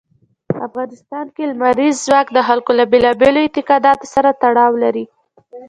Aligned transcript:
په 0.49 0.55
افغانستان 0.67 1.25
کې 1.35 1.49
لمریز 1.51 1.95
ځواک 2.05 2.27
د 2.33 2.39
خلکو 2.47 2.71
له 2.79 2.85
بېلابېلو 2.91 3.39
اعتقاداتو 3.43 4.05
سره 4.13 4.29
تړاو 4.41 4.71
لري. 4.83 5.05